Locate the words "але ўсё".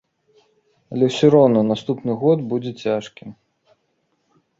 0.95-1.27